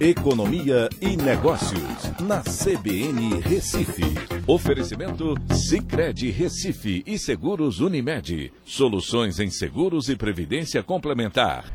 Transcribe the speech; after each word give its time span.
Economia 0.00 0.88
e 0.98 1.14
Negócios, 1.14 2.10
na 2.22 2.40
CBN 2.40 3.38
Recife. 3.42 4.02
Oferecimento 4.46 5.34
Cicred 5.52 6.30
Recife 6.30 7.02
e 7.06 7.18
Seguros 7.18 7.80
Unimed. 7.80 8.50
Soluções 8.64 9.38
em 9.38 9.50
seguros 9.50 10.08
e 10.08 10.16
previdência 10.16 10.82
complementar. 10.82 11.70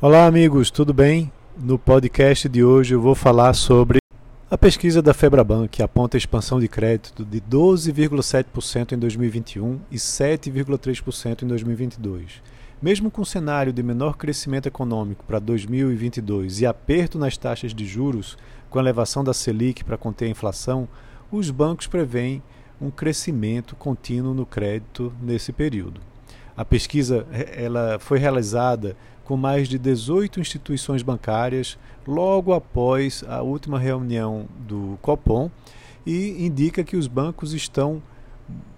Olá, 0.00 0.24
amigos, 0.24 0.70
tudo 0.70 0.94
bem? 0.94 1.30
No 1.54 1.78
podcast 1.78 2.48
de 2.48 2.64
hoje 2.64 2.94
eu 2.94 3.00
vou 3.02 3.14
falar 3.14 3.52
sobre 3.52 3.98
a 4.50 4.56
pesquisa 4.56 5.02
da 5.02 5.12
Febraban, 5.12 5.68
que 5.68 5.82
aponta 5.82 6.16
a 6.16 6.18
expansão 6.18 6.58
de 6.58 6.66
crédito 6.66 7.26
de 7.26 7.42
12,7% 7.42 8.92
em 8.92 8.98
2021 8.98 9.78
e 9.90 9.96
7,3% 9.96 11.42
em 11.42 11.46
2022. 11.46 12.40
Mesmo 12.82 13.10
com 13.10 13.20
um 13.20 13.26
cenário 13.26 13.74
de 13.74 13.82
menor 13.82 14.16
crescimento 14.16 14.66
econômico 14.66 15.22
para 15.26 15.38
2022 15.38 16.62
e 16.62 16.66
aperto 16.66 17.18
nas 17.18 17.36
taxas 17.36 17.74
de 17.74 17.84
juros, 17.84 18.38
com 18.70 18.78
a 18.78 18.82
elevação 18.82 19.22
da 19.22 19.34
Selic 19.34 19.84
para 19.84 19.98
conter 19.98 20.24
a 20.24 20.30
inflação, 20.30 20.88
os 21.30 21.50
bancos 21.50 21.86
preveem 21.86 22.42
um 22.80 22.90
crescimento 22.90 23.76
contínuo 23.76 24.32
no 24.32 24.46
crédito 24.46 25.12
nesse 25.20 25.52
período. 25.52 26.00
A 26.56 26.64
pesquisa 26.64 27.26
ela 27.54 27.98
foi 27.98 28.18
realizada 28.18 28.96
com 29.24 29.36
mais 29.36 29.68
de 29.68 29.78
18 29.78 30.40
instituições 30.40 31.02
bancárias 31.02 31.78
logo 32.06 32.54
após 32.54 33.22
a 33.28 33.42
última 33.42 33.78
reunião 33.78 34.48
do 34.66 34.98
Copom 35.02 35.50
e 36.06 36.46
indica 36.46 36.82
que 36.82 36.96
os 36.96 37.06
bancos 37.06 37.52
estão 37.52 38.02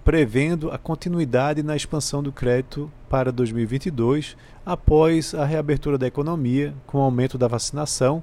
prevendo 0.03 0.69
a 0.71 0.77
continuidade 0.77 1.63
na 1.63 1.75
expansão 1.75 2.21
do 2.21 2.31
crédito 2.31 2.91
para 3.09 3.31
2022, 3.31 4.35
após 4.65 5.33
a 5.33 5.45
reabertura 5.45 5.97
da 5.97 6.07
economia, 6.07 6.73
com 6.85 6.97
o 6.97 7.01
aumento 7.01 7.37
da 7.37 7.47
vacinação, 7.47 8.21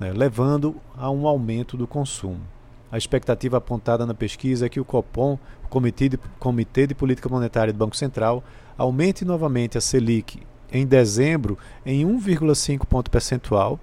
né, 0.00 0.12
levando 0.12 0.76
a 0.96 1.10
um 1.10 1.26
aumento 1.26 1.76
do 1.76 1.86
consumo. 1.86 2.40
A 2.90 2.96
expectativa 2.96 3.58
apontada 3.58 4.06
na 4.06 4.14
pesquisa 4.14 4.66
é 4.66 4.68
que 4.68 4.80
o 4.80 4.84
Copom, 4.84 5.38
o 5.64 5.68
Comitê 5.68 6.08
de, 6.08 6.18
Comitê 6.38 6.86
de 6.86 6.94
Política 6.94 7.28
Monetária 7.28 7.72
do 7.72 7.78
Banco 7.78 7.96
Central, 7.96 8.42
aumente 8.78 9.24
novamente 9.24 9.76
a 9.76 9.80
Selic 9.80 10.40
em 10.72 10.86
dezembro 10.86 11.58
em 11.84 12.06
1,5 12.06 12.86
ponto 12.86 13.10
percentual, 13.10 13.78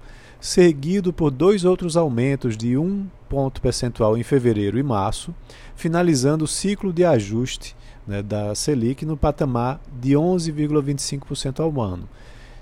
seguido 0.46 1.12
por 1.12 1.32
dois 1.32 1.64
outros 1.64 1.96
aumentos 1.96 2.56
de 2.56 2.76
1 2.78 3.08
ponto 3.28 3.60
percentual 3.60 4.16
em 4.16 4.22
fevereiro 4.22 4.78
e 4.78 4.82
março, 4.82 5.34
finalizando 5.74 6.44
o 6.44 6.48
ciclo 6.48 6.92
de 6.92 7.04
ajuste 7.04 7.74
né, 8.06 8.22
da 8.22 8.54
Selic 8.54 9.04
no 9.04 9.16
patamar 9.16 9.80
de 10.00 10.12
11,25% 10.12 11.58
ao 11.58 11.80
ano. 11.80 12.08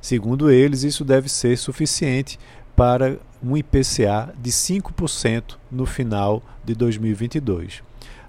Segundo 0.00 0.50
eles, 0.50 0.82
isso 0.82 1.04
deve 1.04 1.28
ser 1.28 1.58
suficiente 1.58 2.38
para 2.74 3.18
um 3.42 3.54
IPCA 3.54 4.34
de 4.40 4.50
5% 4.50 5.56
no 5.70 5.84
final 5.84 6.42
de 6.64 6.74
2022. 6.74 7.82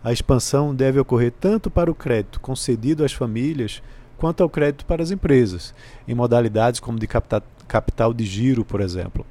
A 0.04 0.12
expansão 0.12 0.76
deve 0.76 1.00
ocorrer 1.00 1.32
tanto 1.32 1.72
para 1.72 1.90
o 1.90 1.96
crédito 1.96 2.42
concedido 2.42 3.06
às 3.06 3.14
famílias 3.14 3.82
quanto 4.18 4.42
ao 4.42 4.50
crédito 4.50 4.86
para 4.86 5.04
as 5.04 5.12
empresas, 5.12 5.74
em 6.08 6.14
modalidades 6.14 6.80
como 6.80 7.00
de 7.00 7.08
capital 7.68 8.14
de 8.14 8.26
giro, 8.26 8.64
por 8.64 8.82
exemplo. 8.82 9.26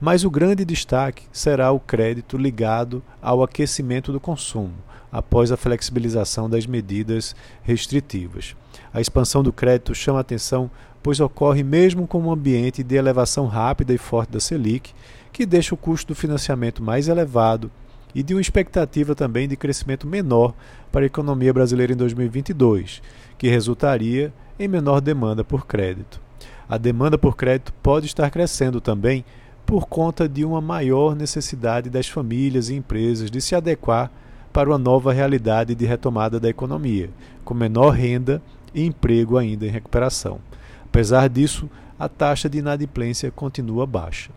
Mas 0.00 0.24
o 0.24 0.30
grande 0.30 0.64
destaque 0.64 1.24
será 1.32 1.72
o 1.72 1.80
crédito 1.80 2.36
ligado 2.36 3.02
ao 3.20 3.42
aquecimento 3.42 4.12
do 4.12 4.20
consumo, 4.20 4.74
após 5.10 5.50
a 5.50 5.56
flexibilização 5.56 6.48
das 6.48 6.66
medidas 6.66 7.34
restritivas. 7.62 8.54
A 8.92 9.00
expansão 9.00 9.42
do 9.42 9.52
crédito 9.52 9.94
chama 9.94 10.20
atenção, 10.20 10.70
pois 11.02 11.20
ocorre 11.20 11.62
mesmo 11.62 12.06
com 12.06 12.20
um 12.20 12.32
ambiente 12.32 12.82
de 12.82 12.96
elevação 12.96 13.46
rápida 13.46 13.94
e 13.94 13.98
forte 13.98 14.32
da 14.32 14.40
Selic, 14.40 14.92
que 15.32 15.46
deixa 15.46 15.74
o 15.74 15.78
custo 15.78 16.08
do 16.08 16.16
financiamento 16.16 16.82
mais 16.82 17.08
elevado 17.08 17.70
e 18.14 18.22
de 18.22 18.34
uma 18.34 18.40
expectativa 18.40 19.14
também 19.14 19.48
de 19.48 19.56
crescimento 19.56 20.06
menor 20.06 20.54
para 20.90 21.02
a 21.02 21.06
economia 21.06 21.52
brasileira 21.52 21.92
em 21.92 21.96
2022, 21.96 23.02
que 23.36 23.48
resultaria 23.48 24.32
em 24.58 24.68
menor 24.68 25.00
demanda 25.00 25.44
por 25.44 25.66
crédito. 25.66 26.20
A 26.68 26.76
demanda 26.76 27.16
por 27.16 27.36
crédito 27.36 27.72
pode 27.82 28.06
estar 28.06 28.30
crescendo 28.30 28.80
também 28.80 29.24
por 29.64 29.86
conta 29.86 30.28
de 30.28 30.44
uma 30.44 30.60
maior 30.60 31.14
necessidade 31.14 31.90
das 31.90 32.08
famílias 32.08 32.70
e 32.70 32.74
empresas 32.74 33.30
de 33.30 33.40
se 33.40 33.54
adequar 33.54 34.10
para 34.52 34.70
uma 34.70 34.78
nova 34.78 35.12
realidade 35.12 35.74
de 35.74 35.84
retomada 35.84 36.40
da 36.40 36.48
economia, 36.48 37.10
com 37.44 37.54
menor 37.54 37.90
renda 37.90 38.42
e 38.74 38.84
emprego 38.84 39.36
ainda 39.36 39.66
em 39.66 39.70
recuperação. 39.70 40.40
Apesar 40.84 41.28
disso, 41.28 41.68
a 41.98 42.08
taxa 42.08 42.48
de 42.48 42.58
inadimplência 42.58 43.30
continua 43.30 43.86
baixa. 43.86 44.30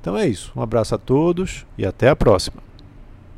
Então 0.00 0.16
é 0.16 0.26
isso. 0.26 0.50
Um 0.56 0.62
abraço 0.62 0.94
a 0.94 0.98
todos 0.98 1.66
e 1.76 1.84
até 1.84 2.08
a 2.08 2.16
próxima. 2.16 2.69